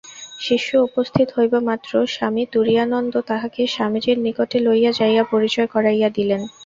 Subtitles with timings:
[0.39, 6.41] শিষ্য উপস্থিত হইবামাত্র স্বামী তুরীয়ানন্দ তাহাকে স্বামীজীর নিকটে লইয়া যাইয়া পরিচয় করাইয়া দিলেন।